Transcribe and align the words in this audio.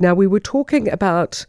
Now, 0.00 0.14
we 0.14 0.26
were 0.28 0.40
talking 0.40 0.88
about 0.88 1.44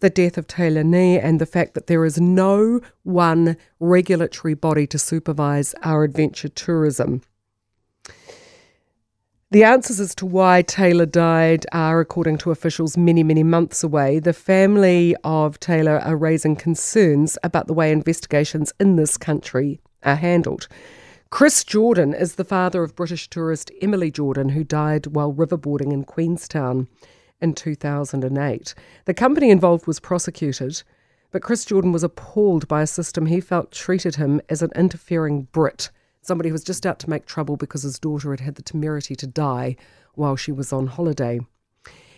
the 0.00 0.10
death 0.10 0.36
of 0.36 0.48
Taylor 0.48 0.82
Nee 0.82 1.18
and 1.18 1.40
the 1.40 1.46
fact 1.46 1.74
that 1.74 1.86
there 1.86 2.04
is 2.04 2.20
no 2.20 2.80
one 3.04 3.56
regulatory 3.78 4.54
body 4.54 4.86
to 4.88 4.98
supervise 4.98 5.74
our 5.82 6.02
adventure 6.02 6.48
tourism. 6.48 7.22
The 9.52 9.64
answers 9.64 10.00
as 10.00 10.14
to 10.16 10.26
why 10.26 10.62
Taylor 10.62 11.06
died 11.06 11.66
are, 11.72 12.00
according 12.00 12.38
to 12.38 12.50
officials, 12.50 12.96
many, 12.96 13.22
many 13.22 13.42
months 13.42 13.84
away. 13.84 14.18
The 14.18 14.32
family 14.32 15.14
of 15.22 15.60
Taylor 15.60 15.98
are 15.98 16.16
raising 16.16 16.56
concerns 16.56 17.36
about 17.44 17.66
the 17.66 17.74
way 17.74 17.92
investigations 17.92 18.72
in 18.80 18.96
this 18.96 19.16
country 19.16 19.78
are 20.02 20.16
handled. 20.16 20.68
Chris 21.28 21.64
Jordan 21.64 22.14
is 22.14 22.34
the 22.34 22.44
father 22.44 22.82
of 22.82 22.96
British 22.96 23.28
tourist 23.28 23.70
Emily 23.80 24.10
Jordan, 24.10 24.48
who 24.48 24.64
died 24.64 25.08
while 25.08 25.32
riverboarding 25.32 25.92
in 25.92 26.04
Queenstown 26.04 26.88
in 27.42 27.54
2008. 27.54 28.74
The 29.04 29.14
company 29.14 29.50
involved 29.50 29.86
was 29.86 30.00
prosecuted, 30.00 30.82
but 31.30 31.42
Chris 31.42 31.64
Jordan 31.64 31.92
was 31.92 32.04
appalled 32.04 32.68
by 32.68 32.82
a 32.82 32.86
system 32.86 33.26
he 33.26 33.40
felt 33.40 33.72
treated 33.72 34.16
him 34.16 34.40
as 34.48 34.62
an 34.62 34.70
interfering 34.74 35.48
Brit 35.52 35.90
somebody 36.22 36.48
who 36.48 36.54
was 36.54 36.64
just 36.64 36.86
out 36.86 36.98
to 37.00 37.10
make 37.10 37.26
trouble 37.26 37.56
because 37.56 37.82
his 37.82 37.98
daughter 37.98 38.30
had 38.30 38.40
had 38.40 38.54
the 38.54 38.62
temerity 38.62 39.14
to 39.16 39.26
die 39.26 39.76
while 40.14 40.36
she 40.36 40.52
was 40.52 40.72
on 40.72 40.86
holiday. 40.86 41.40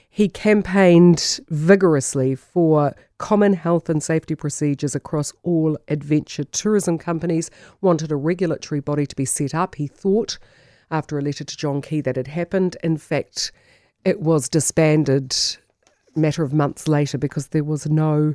He 0.08 0.28
campaigned 0.28 1.40
vigorously 1.48 2.36
for 2.36 2.94
common 3.18 3.54
health 3.54 3.88
and 3.88 4.00
safety 4.00 4.36
procedures 4.36 4.94
across 4.94 5.32
all 5.42 5.76
adventure 5.88 6.44
tourism 6.44 6.98
companies, 6.98 7.50
wanted 7.80 8.12
a 8.12 8.16
regulatory 8.16 8.80
body 8.80 9.06
to 9.06 9.16
be 9.16 9.24
set 9.24 9.54
up. 9.54 9.74
He 9.74 9.88
thought, 9.88 10.38
after 10.90 11.18
a 11.18 11.22
letter 11.22 11.42
to 11.42 11.56
John 11.56 11.82
Key, 11.82 12.00
that 12.02 12.14
had 12.14 12.28
happened. 12.28 12.76
In 12.84 12.96
fact, 12.96 13.50
it 14.04 14.20
was 14.20 14.48
disbanded 14.48 15.34
matter 16.14 16.42
of 16.42 16.52
months 16.52 16.86
later 16.86 17.18
because 17.18 17.48
there 17.48 17.64
was 17.64 17.88
no 17.88 18.34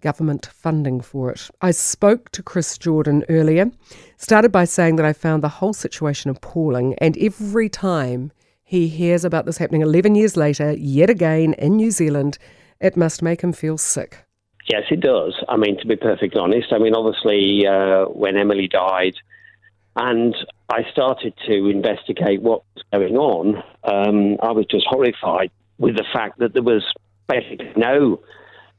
government 0.00 0.46
funding 0.46 1.00
for 1.00 1.30
it. 1.30 1.48
I 1.60 1.70
spoke 1.70 2.30
to 2.32 2.42
Chris 2.42 2.76
Jordan 2.76 3.24
earlier, 3.28 3.70
started 4.16 4.50
by 4.50 4.64
saying 4.64 4.96
that 4.96 5.06
I 5.06 5.12
found 5.12 5.42
the 5.42 5.48
whole 5.48 5.72
situation 5.72 6.30
appalling, 6.30 6.94
and 6.98 7.16
every 7.18 7.68
time 7.68 8.32
he 8.62 8.88
hears 8.88 9.24
about 9.24 9.46
this 9.46 9.58
happening 9.58 9.82
11 9.82 10.14
years 10.14 10.36
later, 10.36 10.72
yet 10.72 11.08
again 11.08 11.54
in 11.54 11.76
New 11.76 11.90
Zealand, 11.90 12.38
it 12.80 12.96
must 12.96 13.22
make 13.22 13.42
him 13.42 13.52
feel 13.52 13.78
sick. 13.78 14.24
Yes, 14.68 14.84
it 14.90 15.00
does. 15.00 15.34
I 15.48 15.56
mean, 15.56 15.78
to 15.78 15.86
be 15.86 15.96
perfectly 15.96 16.40
honest, 16.40 16.72
I 16.72 16.78
mean, 16.78 16.94
obviously, 16.94 17.66
uh, 17.66 18.04
when 18.06 18.36
Emily 18.36 18.68
died, 18.68 19.14
and 19.96 20.34
I 20.70 20.84
started 20.90 21.34
to 21.46 21.68
investigate 21.68 22.40
what 22.40 22.62
was 22.74 22.84
going 22.92 23.16
on, 23.16 23.56
um, 23.84 24.38
I 24.42 24.52
was 24.52 24.66
just 24.70 24.86
horrified 24.88 25.50
with 25.78 25.96
the 25.96 26.04
fact 26.12 26.38
that 26.38 26.54
there 26.54 26.62
was 26.62 26.82
basically 27.28 27.72
no 27.76 28.20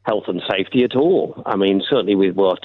health 0.03 0.25
and 0.28 0.42
safety 0.50 0.83
at 0.83 0.95
all. 0.95 1.42
I 1.45 1.55
mean, 1.55 1.83
certainly 1.88 2.16
with 2.16 2.36
what 2.36 2.59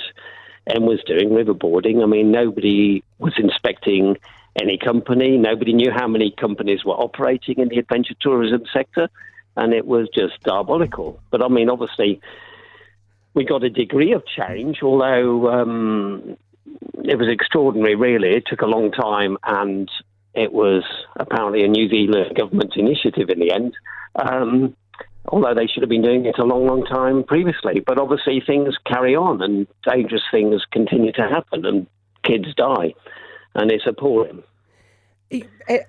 Em 0.67 0.87
was 0.87 1.03
doing, 1.05 1.31
riverboarding, 1.31 2.03
I 2.03 2.07
mean, 2.07 2.31
nobody 2.31 3.03
was 3.19 3.35
inspecting 3.39 4.17
any 4.61 4.79
company. 4.79 5.37
Nobody 5.37 5.73
knew 5.73 5.91
how 5.91 6.09
many 6.09 6.31
companies 6.31 6.85
were 6.85 6.95
operating 6.95 7.59
in 7.59 7.69
the 7.69 7.79
adventure 7.79 8.15
tourism 8.21 8.65
sector, 8.73 9.09
and 9.57 9.73
it 9.73 9.87
was 9.87 10.09
just 10.15 10.41
diabolical. 10.43 11.21
But 11.31 11.43
I 11.43 11.49
mean, 11.49 11.69
obviously, 11.69 12.21
we 13.35 13.45
got 13.45 13.63
a 13.63 13.71
degree 13.71 14.13
of 14.13 14.25
change, 14.27 14.83
although 14.83 15.49
um, 15.51 16.37
it 17.05 17.19
was 17.19 17.29
extraordinary, 17.29 17.95
really. 17.95 18.31
It 18.31 18.45
took 18.47 18.63
a 18.63 18.67
long 18.67 18.91
time, 18.91 19.39
and 19.45 19.91
it 20.35 20.53
was 20.53 20.85
apparently 21.17 21.65
a 21.65 21.69
New 21.69 21.89
Zealand 21.89 22.37
government 22.37 22.75
initiative 22.77 23.31
in 23.31 23.41
the 23.41 23.53
end. 23.53 23.75
Um, 24.15 24.77
although 25.31 25.55
they 25.55 25.67
should 25.67 25.83
have 25.83 25.91
been 25.91 26.03
doing 26.03 26.27
it 26.27 26.39
a 26.39 26.45
long, 26.45 26.67
long 26.67 26.85
time 26.85 27.25
previously. 27.25 27.81
But 27.81 27.99
obviously, 27.99 28.43
things 28.45 28.75
carry 28.87 29.15
on 29.15 29.43
and 29.43 29.67
dangerous 29.89 30.23
things 30.31 30.63
continue 30.71 31.13
to 31.13 31.23
happen 31.23 31.65
and 31.65 31.87
kids 32.23 32.55
die. 32.55 32.95
And 33.55 33.71
it's 33.71 33.87
appalling. 33.87 34.43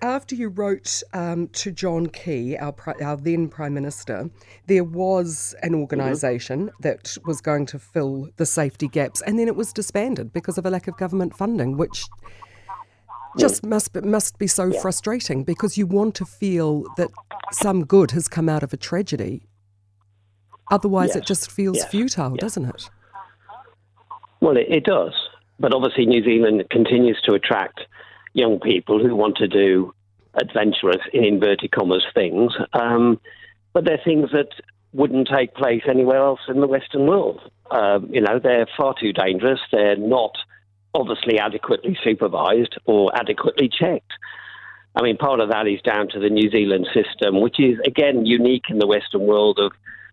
After 0.01 0.35
you 0.35 0.50
wrote 0.50 1.01
um, 1.13 1.47
to 1.50 1.72
John 1.72 2.07
Key, 2.07 2.57
our, 2.57 2.75
our 3.01 3.16
then 3.16 3.47
Prime 3.47 3.73
Minister, 3.73 4.29
there 4.67 4.83
was 4.83 5.55
an 5.63 5.73
organisation 5.73 6.67
mm-hmm. 6.67 6.81
that 6.81 7.17
was 7.25 7.39
going 7.39 7.66
to 7.67 7.79
fill 7.79 8.29
the 8.35 8.45
safety 8.45 8.89
gaps, 8.89 9.22
and 9.22 9.39
then 9.39 9.47
it 9.47 9.55
was 9.55 9.72
disbanded 9.72 10.33
because 10.33 10.57
of 10.57 10.66
a 10.66 10.69
lack 10.69 10.88
of 10.89 10.97
government 10.97 11.35
funding, 11.35 11.77
which 11.77 12.05
just 13.38 13.66
must 13.66 13.94
be, 13.94 14.01
must 14.01 14.38
be 14.39 14.47
so 14.47 14.66
yeah. 14.66 14.81
frustrating 14.81 15.44
because 15.44 15.77
you 15.77 15.85
want 15.85 16.16
to 16.16 16.25
feel 16.25 16.83
that 16.97 17.09
some 17.51 17.85
good 17.85 18.11
has 18.11 18.27
come 18.27 18.50
out 18.50 18.63
of 18.63 18.73
a 18.73 18.77
tragedy. 18.77 19.44
Otherwise, 20.71 21.09
yes. 21.09 21.17
it 21.17 21.25
just 21.25 21.51
feels 21.51 21.77
yes. 21.77 21.89
futile, 21.89 22.31
yes. 22.31 22.41
doesn't 22.41 22.66
it? 22.66 22.89
Well, 24.41 24.57
it, 24.57 24.67
it, 24.69 24.83
does. 24.83 25.13
But 25.59 25.73
obviously, 25.73 26.06
New 26.06 26.23
Zealand 26.23 26.63
continues 26.69 27.19
to 27.25 27.33
attract 27.33 27.81
young 28.34 28.59
people 28.59 29.00
who 29.00 29.16
want 29.16 29.38
to 29.38 29.47
do 29.47 29.94
adventurous, 30.35 31.01
in 31.13 31.23
inverted 31.23 31.72
commas, 31.72 32.06
things. 32.13 32.53
Um, 32.73 33.19
but 33.73 33.85
they're 33.85 34.01
things 34.03 34.29
that 34.31 34.50
wouldn't 34.94 35.28
take 35.28 35.53
place 35.53 35.84
anywhere 35.88 36.17
else 36.17 36.39
in 36.47 36.62
the 36.62 36.68
Western 36.68 37.06
world. 37.06 37.39
Uh, 37.69 38.00
you 38.09 38.22
know, 38.22 38.39
they're 38.41 38.68
far 38.78 38.95
too 39.00 39.13
dangerous. 39.13 39.59
They're 39.72 39.97
not 39.97 40.35
obviously 40.94 41.38
adequately 41.38 41.97
supervised 42.03 42.78
or 42.85 43.16
adequately 43.16 43.69
checked. 43.69 44.12
I 44.95 45.03
mean, 45.03 45.18
part 45.18 45.39
of 45.39 45.50
that 45.50 45.68
is 45.68 45.81
down 45.81 46.09
to 46.09 46.19
the 46.19 46.29
New 46.29 46.50
Zealand 46.50 46.88
system, 46.94 47.41
which 47.41 47.59
is 47.59 47.78
again 47.85 48.25
unique 48.25 48.66
in 48.69 48.79
the 48.79 48.88
Western 48.88 49.22
world 49.22 49.59
of 49.59 49.72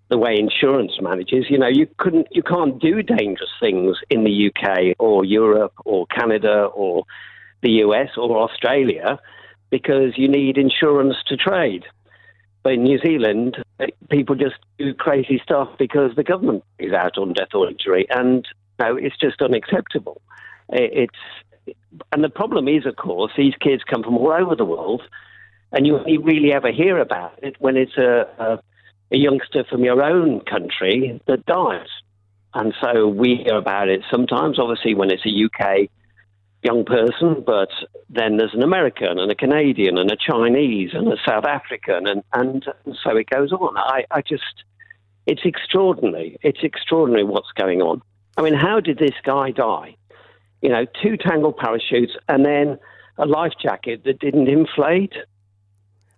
the 0.08 0.18
way 0.18 0.36
insurance 0.38 0.92
manages. 1.00 1.46
You 1.48 1.58
know, 1.58 1.68
you 1.68 1.88
couldn't, 1.98 2.28
you 2.30 2.42
can't 2.42 2.80
do 2.80 3.02
dangerous 3.02 3.50
things 3.58 3.96
in 4.10 4.24
the 4.24 4.50
UK 4.50 4.94
or 4.98 5.24
Europe 5.24 5.72
or 5.84 6.06
Canada 6.06 6.66
or 6.74 7.04
the 7.62 7.70
US 7.84 8.10
or 8.16 8.38
Australia 8.38 9.18
because 9.70 10.16
you 10.16 10.28
need 10.28 10.58
insurance 10.58 11.16
to 11.26 11.36
trade. 11.36 11.84
But 12.62 12.74
in 12.74 12.82
New 12.82 12.98
Zealand, 12.98 13.56
people 14.10 14.34
just 14.34 14.56
do 14.78 14.92
crazy 14.94 15.40
stuff 15.42 15.68
because 15.78 16.16
the 16.16 16.24
government 16.24 16.64
is 16.78 16.92
out 16.92 17.16
on 17.18 17.32
death 17.32 17.54
or 17.54 17.68
injury, 17.68 18.06
and 18.10 18.46
no, 18.80 18.96
it's 18.96 19.16
just 19.16 19.40
unacceptable. 19.40 20.20
It's 20.68 21.14
and 22.12 22.22
the 22.22 22.28
problem 22.28 22.68
is, 22.68 22.86
of 22.86 22.96
course, 22.96 23.32
these 23.36 23.54
kids 23.60 23.82
come 23.84 24.02
from 24.02 24.16
all 24.16 24.32
over 24.32 24.54
the 24.54 24.64
world, 24.64 25.02
and 25.72 25.86
you 25.86 25.98
only 25.98 26.18
really 26.18 26.52
ever 26.52 26.70
hear 26.70 26.98
about 26.98 27.38
it 27.42 27.56
when 27.58 27.76
it's 27.76 27.96
a, 27.96 28.26
a, 28.38 28.60
a 29.12 29.16
youngster 29.16 29.64
from 29.70 29.84
your 29.84 30.02
own 30.02 30.40
country 30.40 31.20
that 31.26 31.46
dies. 31.46 31.88
And 32.54 32.74
so 32.80 33.06
we 33.06 33.42
hear 33.44 33.56
about 33.56 33.88
it 33.88 34.02
sometimes, 34.10 34.58
obviously, 34.58 34.94
when 34.94 35.10
it's 35.10 35.26
a 35.26 35.44
UK 35.44 35.88
young 36.66 36.84
person, 36.84 37.42
but 37.46 37.70
then 38.10 38.36
there's 38.36 38.54
an 38.54 38.62
American 38.62 39.18
and 39.18 39.30
a 39.30 39.34
Canadian 39.34 39.96
and 39.98 40.10
a 40.10 40.16
Chinese 40.16 40.90
and 40.92 41.06
a 41.12 41.16
South 41.26 41.44
African, 41.44 42.06
and, 42.06 42.22
and 42.32 42.66
so 43.02 43.16
it 43.16 43.30
goes 43.30 43.52
on. 43.52 43.76
I, 43.76 44.04
I 44.10 44.20
just, 44.20 44.64
it's 45.26 45.42
extraordinary. 45.44 46.36
It's 46.42 46.60
extraordinary 46.62 47.24
what's 47.24 47.52
going 47.56 47.80
on. 47.80 48.02
I 48.36 48.42
mean, 48.42 48.54
how 48.54 48.80
did 48.80 48.98
this 48.98 49.14
guy 49.24 49.50
die? 49.50 49.96
you 50.62 50.68
know, 50.72 50.84
two 51.02 51.16
tangled 51.16 51.56
parachutes 51.56 52.12
and 52.28 52.44
then 52.44 52.78
a 53.18 53.26
life 53.26 53.52
jacket 53.62 54.02
that 54.04 54.18
didn't 54.18 54.48
inflate. 54.48 55.12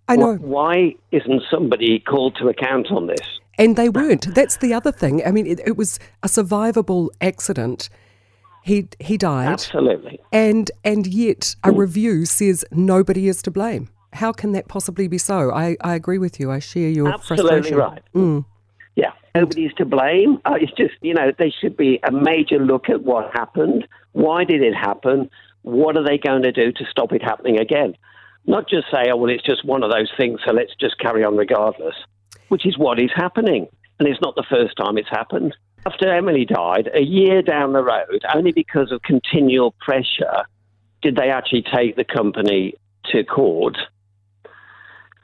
I 0.07 0.15
know. 0.15 0.35
Why 0.35 0.95
isn't 1.11 1.43
somebody 1.51 1.99
called 1.99 2.35
to 2.37 2.47
account 2.47 2.87
on 2.91 3.07
this? 3.07 3.39
And 3.57 3.75
they 3.75 3.89
weren't. 3.89 4.33
That's 4.33 4.57
the 4.57 4.73
other 4.73 4.91
thing. 4.91 5.21
I 5.25 5.31
mean, 5.31 5.45
it, 5.45 5.59
it 5.65 5.77
was 5.77 5.99
a 6.23 6.27
survivable 6.27 7.09
accident. 7.21 7.89
He 8.69 8.87
he 8.99 9.17
died. 9.17 9.47
Absolutely. 9.47 10.19
And 10.31 10.69
and 10.83 11.07
yet 11.07 11.55
a 11.63 11.71
review 11.71 12.25
says 12.25 12.63
nobody 12.71 13.27
is 13.27 13.41
to 13.41 13.51
blame. 13.51 13.89
How 14.13 14.31
can 14.31 14.51
that 14.51 14.67
possibly 14.67 15.07
be 15.07 15.17
so? 15.17 15.51
I, 15.51 15.75
I 15.81 15.95
agree 15.95 16.19
with 16.19 16.39
you. 16.39 16.51
I 16.51 16.59
share 16.59 16.89
your 16.89 17.09
Absolutely 17.09 17.49
frustration. 17.49 17.77
right. 17.77 18.03
Mm. 18.15 18.45
Yeah, 18.95 19.13
nobody's 19.33 19.73
to 19.73 19.85
blame. 19.85 20.39
Uh, 20.45 20.57
it's 20.61 20.71
just, 20.73 20.93
you 21.01 21.13
know, 21.13 21.31
there 21.37 21.51
should 21.59 21.77
be 21.77 21.99
a 22.03 22.11
major 22.11 22.59
look 22.59 22.89
at 22.89 23.03
what 23.03 23.31
happened. 23.33 23.87
Why 24.11 24.43
did 24.43 24.61
it 24.61 24.75
happen? 24.75 25.29
What 25.63 25.97
are 25.97 26.03
they 26.03 26.17
going 26.17 26.43
to 26.43 26.51
do 26.51 26.71
to 26.71 26.85
stop 26.89 27.11
it 27.11 27.23
happening 27.23 27.59
again? 27.59 27.95
Not 28.45 28.67
just 28.69 28.87
say, 28.91 29.09
oh, 29.11 29.17
well, 29.17 29.31
it's 29.31 29.43
just 29.43 29.63
one 29.65 29.83
of 29.83 29.91
those 29.91 30.11
things, 30.17 30.39
so 30.45 30.53
let's 30.53 30.73
just 30.79 30.97
carry 30.99 31.23
on 31.23 31.37
regardless, 31.37 31.95
which 32.49 32.65
is 32.65 32.77
what 32.77 32.99
is 32.99 33.11
happening. 33.15 33.67
And 33.99 34.07
it's 34.07 34.21
not 34.21 34.35
the 34.35 34.45
first 34.49 34.75
time 34.77 34.97
it's 34.97 35.09
happened. 35.09 35.55
After 35.85 36.11
Emily 36.11 36.45
died, 36.45 36.89
a 36.93 37.01
year 37.01 37.41
down 37.41 37.73
the 37.73 37.83
road, 37.83 38.23
only 38.35 38.51
because 38.51 38.91
of 38.91 39.01
continual 39.01 39.73
pressure, 39.79 40.43
did 41.01 41.15
they 41.15 41.29
actually 41.29 41.63
take 41.63 41.95
the 41.95 42.03
company 42.03 42.73
to 43.11 43.23
court 43.23 43.77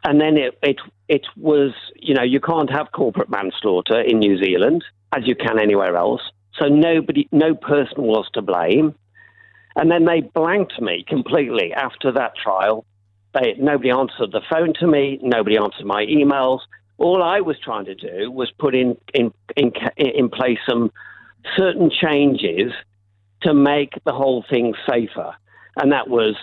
and 0.05 0.21
then 0.21 0.37
it, 0.37 0.57
it 0.61 0.77
it 1.09 1.25
was 1.35 1.73
you 1.95 2.13
know 2.13 2.23
you 2.23 2.39
can't 2.39 2.69
have 2.69 2.91
corporate 2.91 3.29
manslaughter 3.29 3.99
in 3.99 4.19
New 4.19 4.37
Zealand 4.41 4.83
as 5.15 5.27
you 5.27 5.35
can 5.35 5.59
anywhere 5.59 5.95
else. 5.95 6.21
So 6.59 6.67
nobody, 6.67 7.27
no 7.31 7.55
person 7.55 8.03
was 8.03 8.27
to 8.33 8.41
blame. 8.41 8.95
And 9.75 9.91
then 9.91 10.05
they 10.05 10.21
blanked 10.21 10.79
me 10.81 11.03
completely 11.05 11.73
after 11.73 12.11
that 12.13 12.33
trial. 12.41 12.85
They, 13.33 13.55
nobody 13.57 13.89
answered 13.89 14.31
the 14.31 14.41
phone 14.49 14.73
to 14.79 14.87
me. 14.87 15.19
Nobody 15.21 15.57
answered 15.57 15.85
my 15.85 16.05
emails. 16.05 16.59
All 16.97 17.21
I 17.21 17.41
was 17.41 17.57
trying 17.59 17.85
to 17.85 17.95
do 17.95 18.31
was 18.31 18.51
put 18.57 18.75
in 18.75 18.97
in 19.13 19.33
in, 19.55 19.71
in 19.97 20.29
place 20.29 20.59
some 20.67 20.91
certain 21.55 21.89
changes 21.89 22.71
to 23.41 23.53
make 23.53 23.93
the 24.05 24.13
whole 24.13 24.43
thing 24.49 24.73
safer, 24.87 25.35
and 25.77 25.91
that 25.91 26.09
was 26.09 26.35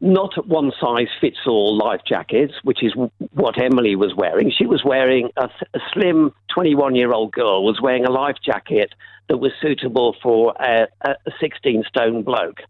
not 0.00 0.46
one 0.46 0.72
size 0.78 1.08
fits 1.20 1.38
all 1.46 1.76
life 1.76 2.02
jackets, 2.06 2.52
which 2.62 2.82
is 2.82 2.92
what 3.32 3.60
Emily 3.60 3.96
was 3.96 4.14
wearing. 4.14 4.50
She 4.50 4.66
was 4.66 4.84
wearing 4.84 5.30
a, 5.36 5.48
a 5.74 5.78
slim 5.92 6.32
21 6.52 6.94
year 6.94 7.12
old 7.12 7.32
girl 7.32 7.64
was 7.64 7.80
wearing 7.80 8.04
a 8.04 8.10
life 8.10 8.36
jacket 8.44 8.92
that 9.28 9.38
was 9.38 9.52
suitable 9.60 10.14
for 10.22 10.54
a, 10.60 10.86
a 11.02 11.30
16 11.40 11.84
stone 11.88 12.22
bloke. 12.22 12.60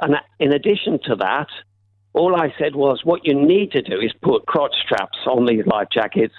And 0.00 0.16
in 0.38 0.52
addition 0.52 0.98
to 1.04 1.16
that, 1.16 1.48
all 2.18 2.36
I 2.36 2.52
said 2.58 2.74
was, 2.74 3.00
what 3.04 3.24
you 3.24 3.34
need 3.34 3.72
to 3.72 3.82
do 3.82 4.00
is 4.00 4.12
put 4.22 4.46
crotch 4.46 4.74
straps 4.84 5.18
on 5.26 5.46
these 5.46 5.66
life 5.66 5.88
jackets 5.92 6.34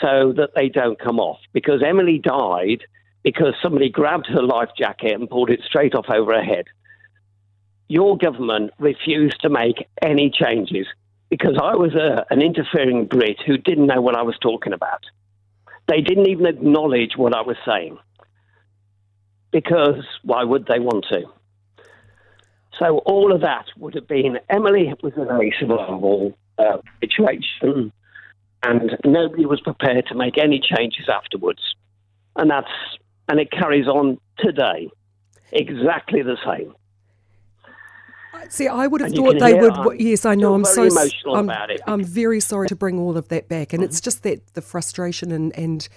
so 0.00 0.32
that 0.36 0.50
they 0.54 0.68
don't 0.68 0.98
come 0.98 1.18
off. 1.18 1.38
Because 1.52 1.82
Emily 1.84 2.18
died 2.18 2.84
because 3.22 3.54
somebody 3.62 3.88
grabbed 3.88 4.26
her 4.26 4.42
life 4.42 4.68
jacket 4.78 5.12
and 5.14 5.28
pulled 5.28 5.50
it 5.50 5.60
straight 5.66 5.94
off 5.94 6.06
over 6.10 6.34
her 6.34 6.44
head. 6.44 6.66
Your 7.88 8.16
government 8.16 8.72
refused 8.78 9.40
to 9.40 9.48
make 9.48 9.88
any 10.02 10.30
changes 10.30 10.86
because 11.30 11.58
I 11.60 11.74
was 11.74 11.94
a, 11.94 12.26
an 12.30 12.42
interfering 12.42 13.06
Brit 13.06 13.38
who 13.46 13.56
didn't 13.56 13.86
know 13.86 14.00
what 14.00 14.16
I 14.16 14.22
was 14.22 14.36
talking 14.40 14.72
about. 14.72 15.04
They 15.88 16.00
didn't 16.00 16.28
even 16.28 16.46
acknowledge 16.46 17.16
what 17.16 17.34
I 17.34 17.42
was 17.42 17.56
saying 17.66 17.98
because 19.52 20.04
why 20.22 20.44
would 20.44 20.66
they 20.66 20.80
want 20.80 21.06
to? 21.10 21.24
So 22.78 22.98
all 22.98 23.32
of 23.32 23.40
that 23.42 23.66
would 23.76 23.94
have 23.94 24.08
been 24.08 24.38
Emily 24.48 24.92
was 25.02 25.12
in 25.16 25.28
a 25.28 25.50
survival 25.58 26.36
uh, 26.58 26.78
situation, 27.00 27.92
and 28.62 28.96
nobody 29.04 29.46
was 29.46 29.60
prepared 29.60 30.06
to 30.06 30.14
make 30.14 30.38
any 30.38 30.60
changes 30.60 31.08
afterwards, 31.08 31.60
and 32.36 32.50
that's 32.50 32.70
and 33.28 33.40
it 33.40 33.50
carries 33.50 33.86
on 33.86 34.18
today, 34.38 34.88
exactly 35.52 36.22
the 36.22 36.36
same. 36.44 36.74
See, 38.48 38.68
I 38.68 38.86
would 38.86 39.00
have 39.00 39.12
and 39.12 39.16
thought 39.16 39.38
they 39.38 39.54
would. 39.54 39.72
I'm 39.72 40.00
yes, 40.00 40.24
I 40.24 40.34
know. 40.34 40.54
I'm 40.54 40.64
so 40.64 40.82
emotional 40.84 41.36
I'm, 41.36 41.48
about 41.48 41.70
it. 41.70 41.80
I'm 41.86 42.04
very 42.04 42.40
sorry 42.40 42.68
to 42.68 42.76
bring 42.76 42.98
all 42.98 43.16
of 43.16 43.28
that 43.28 43.48
back, 43.48 43.72
and 43.72 43.80
mm-hmm. 43.80 43.88
it's 43.88 44.00
just 44.00 44.22
that 44.24 44.54
the 44.54 44.60
frustration 44.60 45.32
and 45.32 45.56
and 45.56 45.88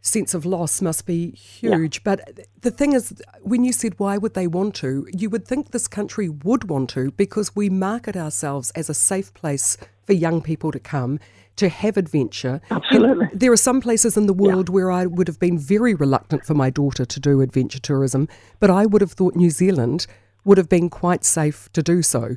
sense 0.00 0.34
of 0.34 0.46
loss 0.46 0.80
must 0.80 1.06
be 1.06 1.32
huge. 1.32 1.96
Yeah. 1.96 2.02
But 2.04 2.46
the 2.60 2.70
thing 2.70 2.92
is, 2.92 3.22
when 3.42 3.64
you 3.64 3.72
said 3.72 3.98
why 3.98 4.16
would 4.16 4.34
they 4.34 4.46
want 4.46 4.74
to, 4.76 5.06
you 5.12 5.28
would 5.30 5.46
think 5.46 5.70
this 5.70 5.88
country 5.88 6.28
would 6.28 6.68
want 6.68 6.90
to 6.90 7.10
because 7.12 7.54
we 7.54 7.68
market 7.68 8.16
ourselves 8.16 8.70
as 8.72 8.88
a 8.88 8.94
safe 8.94 9.34
place 9.34 9.76
for 10.06 10.12
young 10.12 10.40
people 10.40 10.72
to 10.72 10.78
come 10.78 11.18
to 11.56 11.68
have 11.68 11.96
adventure. 11.96 12.60
Absolutely. 12.70 13.26
And 13.30 13.40
there 13.40 13.52
are 13.52 13.56
some 13.56 13.80
places 13.80 14.16
in 14.16 14.26
the 14.26 14.32
world 14.32 14.68
yeah. 14.68 14.74
where 14.74 14.90
I 14.90 15.06
would 15.06 15.26
have 15.26 15.40
been 15.40 15.58
very 15.58 15.94
reluctant 15.94 16.46
for 16.46 16.54
my 16.54 16.70
daughter 16.70 17.04
to 17.04 17.20
do 17.20 17.40
adventure 17.40 17.80
tourism, 17.80 18.28
but 18.60 18.70
I 18.70 18.86
would 18.86 19.02
have 19.02 19.12
thought 19.12 19.34
New 19.34 19.50
Zealand 19.50 20.06
would 20.44 20.56
have 20.56 20.68
been 20.68 20.88
quite 20.88 21.24
safe 21.24 21.68
to 21.72 21.82
do 21.82 22.02
so. 22.02 22.36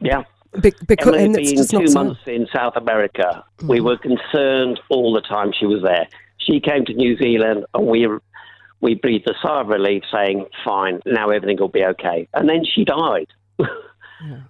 yeah. 0.00 0.24
Be- 0.60 0.72
because 0.86 1.14
Emily 1.14 1.24
and 1.24 1.34
being 1.34 1.86
two 1.86 1.92
months 1.94 2.20
in 2.26 2.48
South 2.52 2.74
America, 2.76 3.44
mm. 3.58 3.68
we 3.68 3.80
were 3.80 3.96
concerned 3.96 4.80
all 4.88 5.12
the 5.12 5.20
time 5.20 5.52
she 5.52 5.66
was 5.66 5.82
there. 5.82 6.08
She 6.38 6.60
came 6.60 6.84
to 6.86 6.94
New 6.94 7.16
Zealand, 7.18 7.64
and 7.74 7.86
we 7.86 8.08
we 8.80 8.94
breathed 8.94 9.28
a 9.28 9.34
sigh 9.42 9.60
of 9.60 9.68
relief, 9.68 10.02
saying, 10.12 10.46
"Fine, 10.64 11.00
now 11.06 11.30
everything 11.30 11.58
will 11.58 11.68
be 11.68 11.84
okay." 11.84 12.28
And 12.34 12.48
then 12.48 12.64
she 12.64 12.84
died. 12.84 13.28
yeah. 13.58 13.66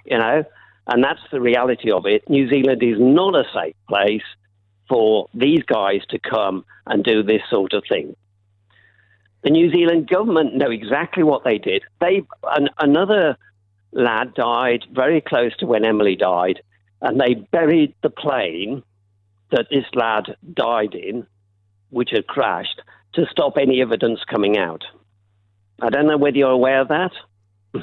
You 0.07 0.19
know, 0.19 0.45
and 0.87 1.05
that's 1.05 1.21
the 1.31 1.41
reality 1.41 1.91
of 1.91 2.07
it. 2.07 2.29
New 2.29 2.49
Zealand 2.49 2.83
is 2.83 2.97
not 2.99 3.35
a 3.35 3.45
safe 3.53 3.77
place 3.89 4.23
for 4.89 5.29
these 5.35 5.63
guys 5.65 6.01
to 6.09 6.19
come 6.19 6.65
and 6.87 7.05
do 7.05 7.23
this 7.23 7.43
sort 7.51 7.73
of 7.75 7.85
thing. 7.89 8.17
The 9.43 9.51
New 9.51 9.71
Zealand 9.71 10.09
government 10.09 10.57
know 10.57 10.71
exactly 10.71 11.23
what 11.23 11.45
they 11.45 11.59
did. 11.59 11.83
They 12.01 12.23
an, 12.45 12.69
another 12.79 13.39
lad 13.93 14.35
died 14.35 14.87
very 14.93 15.21
close 15.21 15.57
to 15.59 15.67
when 15.67 15.85
Emily 15.85 16.17
died, 16.17 16.61
and 17.01 17.21
they 17.21 17.35
buried 17.35 17.95
the 18.03 18.11
plane 18.11 18.83
that 19.51 19.67
this 19.71 19.87
lad 19.95 20.37
died 20.53 20.95
in, 20.95 21.27
which 21.91 22.11
had 22.11 22.27
crashed, 22.27 22.81
to 23.15 23.27
stop 23.31 23.57
any 23.57 23.81
evidence 23.83 24.21
coming 24.29 24.57
out. 24.57 24.85
I 25.83 25.91
don't 25.91 26.07
know 26.07 26.19
whether 26.19 26.37
you're 26.37 26.51
aware 26.51 26.81
of 26.81 26.89
that. 26.89 27.13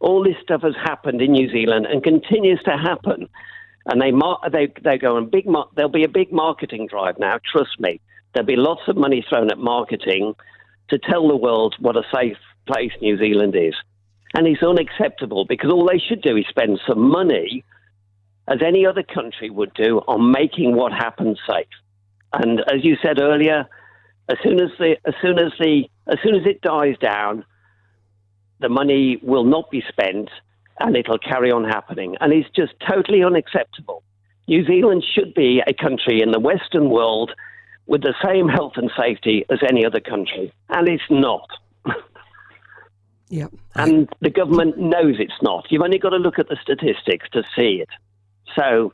All 0.00 0.22
this 0.22 0.36
stuff 0.42 0.62
has 0.62 0.74
happened 0.76 1.22
in 1.22 1.32
New 1.32 1.50
Zealand 1.50 1.86
and 1.86 2.02
continues 2.02 2.60
to 2.64 2.76
happen. 2.76 3.28
And 3.86 4.00
they 4.00 4.12
they 4.50 4.72
they 4.82 4.98
go 4.98 5.16
on 5.16 5.28
big. 5.28 5.46
Mar- 5.46 5.68
there'll 5.74 5.90
be 5.90 6.04
a 6.04 6.08
big 6.08 6.32
marketing 6.32 6.86
drive 6.88 7.18
now. 7.18 7.38
Trust 7.50 7.80
me. 7.80 8.00
There'll 8.32 8.46
be 8.46 8.56
lots 8.56 8.82
of 8.86 8.96
money 8.96 9.24
thrown 9.28 9.50
at 9.50 9.58
marketing 9.58 10.34
to 10.88 10.98
tell 10.98 11.26
the 11.26 11.36
world 11.36 11.74
what 11.80 11.96
a 11.96 12.02
safe 12.14 12.36
place 12.66 12.92
New 13.00 13.18
Zealand 13.18 13.56
is. 13.56 13.74
And 14.34 14.46
it's 14.46 14.62
unacceptable 14.62 15.44
because 15.44 15.70
all 15.70 15.86
they 15.86 15.98
should 15.98 16.22
do 16.22 16.36
is 16.36 16.46
spend 16.48 16.80
some 16.88 17.10
money, 17.10 17.64
as 18.48 18.58
any 18.64 18.86
other 18.86 19.02
country 19.02 19.50
would 19.50 19.72
do, 19.74 19.98
on 20.08 20.32
making 20.32 20.74
what 20.74 20.92
happens 20.92 21.38
safe. 21.48 21.66
And 22.32 22.60
as 22.60 22.82
you 22.84 22.96
said 23.02 23.20
earlier, 23.20 23.66
as 24.28 24.38
soon 24.42 24.60
as 24.60 24.70
the 24.78 24.96
as 25.06 25.14
soon 25.20 25.38
as 25.38 25.52
the 25.58 25.84
as 26.06 26.18
soon 26.22 26.34
as 26.34 26.46
it 26.46 26.62
dies 26.62 26.96
down, 26.98 27.44
the 28.60 28.68
money 28.68 29.18
will 29.22 29.44
not 29.44 29.70
be 29.70 29.82
spent 29.88 30.30
and 30.80 30.96
it'll 30.96 31.18
carry 31.18 31.50
on 31.50 31.64
happening. 31.64 32.16
And 32.20 32.32
it's 32.32 32.48
just 32.56 32.72
totally 32.88 33.22
unacceptable. 33.22 34.02
New 34.48 34.64
Zealand 34.66 35.04
should 35.14 35.34
be 35.34 35.62
a 35.66 35.74
country 35.74 36.20
in 36.22 36.32
the 36.32 36.40
Western 36.40 36.90
world 36.90 37.32
with 37.86 38.02
the 38.02 38.14
same 38.24 38.48
health 38.48 38.72
and 38.76 38.90
safety 38.98 39.44
as 39.50 39.58
any 39.68 39.84
other 39.84 40.00
country, 40.00 40.52
and 40.68 40.88
it's 40.88 41.02
not. 41.10 41.48
Yep. 43.32 43.50
And 43.76 44.10
the 44.20 44.28
government 44.28 44.76
knows 44.76 45.16
it's 45.18 45.40
not. 45.40 45.66
You've 45.70 45.80
only 45.80 45.98
got 45.98 46.10
to 46.10 46.18
look 46.18 46.38
at 46.38 46.50
the 46.50 46.58
statistics 46.60 47.26
to 47.32 47.42
see 47.56 47.80
it. 47.80 47.88
So, 48.54 48.92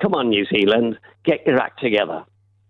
come 0.00 0.14
on, 0.14 0.28
New 0.28 0.46
Zealand, 0.46 1.00
get 1.24 1.44
your 1.44 1.58
act 1.58 1.80
together. 1.80 2.24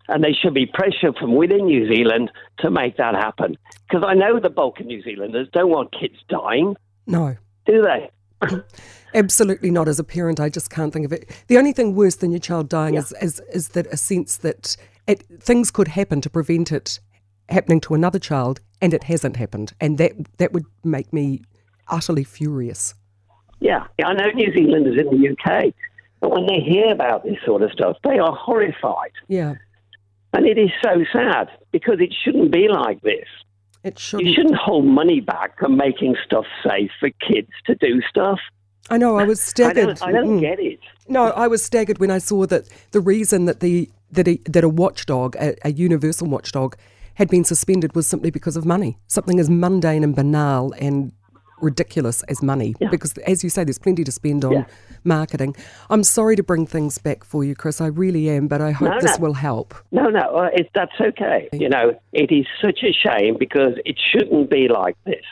And 0.08 0.24
there 0.24 0.32
should 0.32 0.54
be 0.54 0.64
pressure 0.64 1.12
from 1.12 1.34
within 1.34 1.66
New 1.66 1.86
Zealand 1.86 2.30
to 2.60 2.70
make 2.70 2.96
that 2.96 3.14
happen. 3.14 3.58
Because 3.86 4.04
I 4.06 4.14
know 4.14 4.40
the 4.40 4.48
bulk 4.48 4.80
of 4.80 4.86
New 4.86 5.02
Zealanders 5.02 5.48
don't 5.52 5.68
want 5.68 5.92
kids 5.92 6.16
dying. 6.30 6.76
No. 7.06 7.36
Do 7.66 7.82
they? 7.82 8.10
Absolutely 9.14 9.70
not. 9.70 9.88
As 9.88 9.98
a 9.98 10.04
parent, 10.04 10.40
I 10.40 10.48
just 10.48 10.70
can't 10.70 10.94
think 10.94 11.04
of 11.04 11.12
it. 11.12 11.30
The 11.48 11.58
only 11.58 11.72
thing 11.72 11.94
worse 11.94 12.16
than 12.16 12.30
your 12.30 12.40
child 12.40 12.70
dying 12.70 12.94
yeah. 12.94 13.00
is, 13.00 13.12
is, 13.20 13.42
is 13.52 13.68
that 13.70 13.86
a 13.88 13.98
sense 13.98 14.38
that 14.38 14.78
it, 15.06 15.24
things 15.40 15.70
could 15.70 15.88
happen 15.88 16.22
to 16.22 16.30
prevent 16.30 16.72
it 16.72 17.00
happening 17.48 17.80
to 17.80 17.94
another 17.94 18.18
child 18.18 18.60
and 18.80 18.92
it 18.92 19.04
hasn't 19.04 19.36
happened. 19.36 19.72
And 19.80 19.98
that, 19.98 20.12
that 20.38 20.52
would 20.52 20.64
make 20.84 21.12
me 21.12 21.42
utterly 21.88 22.24
furious. 22.24 22.94
Yeah. 23.60 23.86
I 24.04 24.12
know 24.12 24.26
New 24.30 24.52
Zealanders 24.54 24.98
in 24.98 25.06
the 25.06 25.28
UK, 25.30 25.72
but 26.20 26.30
when 26.30 26.46
they 26.46 26.60
hear 26.60 26.92
about 26.92 27.24
this 27.24 27.38
sort 27.44 27.62
of 27.62 27.70
stuff, 27.72 27.96
they 28.04 28.18
are 28.18 28.34
horrified. 28.34 29.12
Yeah. 29.28 29.54
And 30.32 30.46
it 30.46 30.58
is 30.58 30.70
so 30.82 31.04
sad 31.12 31.48
because 31.72 31.96
it 32.00 32.14
shouldn't 32.24 32.52
be 32.52 32.68
like 32.68 33.00
this. 33.02 33.26
It 33.84 33.98
shouldn't. 33.98 34.28
You 34.28 34.34
shouldn't 34.34 34.56
hold 34.56 34.84
money 34.84 35.20
back 35.20 35.58
from 35.58 35.76
making 35.76 36.16
stuff 36.24 36.44
safe 36.66 36.90
for 36.98 37.10
kids 37.26 37.50
to 37.66 37.74
do 37.76 38.02
stuff. 38.08 38.40
I 38.90 38.98
know. 38.98 39.16
I 39.16 39.24
was 39.24 39.40
staggered. 39.40 39.76
I 39.78 39.84
don't, 39.84 40.02
I 40.02 40.12
don't 40.12 40.38
mm. 40.38 40.40
get 40.40 40.58
it. 40.58 40.80
No, 41.08 41.26
I 41.30 41.46
was 41.46 41.64
staggered 41.64 41.98
when 41.98 42.10
I 42.10 42.18
saw 42.18 42.46
that 42.46 42.68
the 42.90 43.00
reason 43.00 43.44
that 43.46 43.60
the 43.60 43.88
that 44.10 44.28
a, 44.28 44.40
that 44.46 44.64
a 44.64 44.68
watchdog, 44.68 45.36
a, 45.36 45.56
a 45.64 45.72
universal 45.72 46.26
watchdog, 46.28 46.76
had 47.16 47.28
been 47.28 47.44
suspended 47.44 47.94
was 47.94 48.06
simply 48.06 48.30
because 48.30 48.56
of 48.56 48.64
money. 48.64 48.98
Something 49.08 49.40
as 49.40 49.50
mundane 49.50 50.04
and 50.04 50.14
banal 50.14 50.72
and 50.78 51.12
ridiculous 51.60 52.22
as 52.24 52.42
money. 52.42 52.74
Yeah. 52.80 52.88
Because, 52.90 53.12
as 53.26 53.42
you 53.42 53.50
say, 53.50 53.64
there's 53.64 53.78
plenty 53.78 54.04
to 54.04 54.12
spend 54.12 54.44
on 54.44 54.52
yeah. 54.52 54.64
marketing. 55.04 55.56
I'm 55.90 56.04
sorry 56.04 56.36
to 56.36 56.42
bring 56.42 56.66
things 56.66 56.98
back 56.98 57.24
for 57.24 57.44
you, 57.44 57.54
Chris. 57.54 57.80
I 57.80 57.86
really 57.86 58.28
am, 58.28 58.48
but 58.48 58.60
I 58.60 58.70
hope 58.70 58.90
no, 58.90 59.00
this 59.00 59.18
no. 59.18 59.26
will 59.26 59.34
help. 59.34 59.74
No, 59.90 60.08
no, 60.08 60.20
uh, 60.20 60.50
it, 60.52 60.70
that's 60.74 60.98
okay. 61.00 61.48
You 61.52 61.68
know, 61.68 61.98
it 62.12 62.30
is 62.32 62.46
such 62.62 62.80
a 62.82 62.92
shame 62.92 63.36
because 63.38 63.72
it 63.84 63.98
shouldn't 63.98 64.50
be 64.50 64.68
like 64.68 64.96
this. 65.04 65.24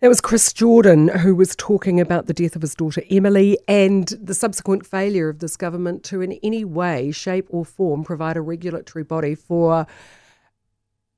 That 0.00 0.08
was 0.08 0.22
Chris 0.22 0.54
Jordan, 0.54 1.08
who 1.08 1.34
was 1.34 1.54
talking 1.54 2.00
about 2.00 2.24
the 2.24 2.32
death 2.32 2.56
of 2.56 2.62
his 2.62 2.74
daughter 2.74 3.02
Emily 3.10 3.58
and 3.68 4.08
the 4.08 4.32
subsequent 4.32 4.86
failure 4.86 5.28
of 5.28 5.40
this 5.40 5.58
government 5.58 6.04
to, 6.04 6.22
in 6.22 6.32
any 6.42 6.64
way, 6.64 7.10
shape, 7.10 7.46
or 7.50 7.66
form, 7.66 8.02
provide 8.02 8.38
a 8.38 8.40
regulatory 8.40 9.04
body 9.04 9.34
for 9.34 9.86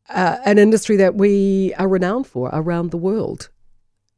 uh, 0.08 0.38
an 0.44 0.58
industry 0.58 0.96
that 0.96 1.14
we 1.14 1.72
are 1.78 1.86
renowned 1.86 2.26
for 2.26 2.50
around 2.52 2.90
the 2.90 2.96
world. 2.96 3.50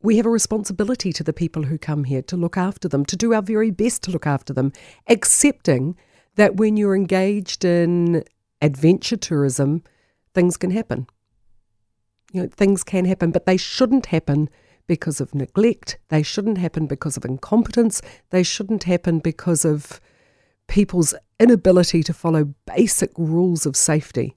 We 0.01 0.17
have 0.17 0.25
a 0.25 0.31
responsibility 0.31 1.13
to 1.13 1.23
the 1.23 1.35
people 1.35 1.65
who 1.65 1.77
come 1.77 2.05
here 2.05 2.23
to 2.23 2.37
look 2.37 2.57
after 2.57 2.89
them, 2.89 3.05
to 3.05 3.17
do 3.17 3.35
our 3.35 3.43
very 3.43 3.71
best 3.71 4.03
to 4.05 4.11
look 4.11 4.27
after 4.27 4.55
them, 4.55 4.73
accepting 5.11 5.95
that 6.37 6.57
when 6.57 6.79
you're 6.79 6.97
engaged 6.97 7.67
in 7.67 8.25
adventure 8.63 9.19
tourism, 9.19 9.83
things 10.33 10.57
can 10.57 10.71
happen. 10.71 11.07
You 12.35 12.43
know, 12.43 12.49
things 12.49 12.83
can 12.83 13.05
happen, 13.05 13.31
but 13.31 13.47
they 13.47 13.57
shouldn't 13.57 14.07
happen 14.07 14.51
because 14.89 15.21
of 15.21 15.37
neglect. 15.37 15.99
They 16.09 16.25
shouldn't 16.25 16.59
happen 16.59 16.87
because 16.89 17.17
of 17.17 17.25
incompetence. 17.25 18.03
They 18.31 18.43
shouldn't 18.43 18.83
happen 18.83 19.21
because 19.21 19.65
of 19.65 20.01
people's 20.67 21.15
inability 21.39 22.03
to 22.03 22.13
follow 22.13 22.53
basic 22.67 23.13
rules 23.17 23.67
of 23.67 23.77
safety? 23.77 24.37